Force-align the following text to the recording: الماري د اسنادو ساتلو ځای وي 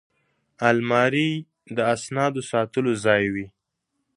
الماري 0.69 1.31
د 1.75 1.77
اسنادو 1.93 2.41
ساتلو 2.51 2.91
ځای 3.05 3.23
وي 3.33 3.47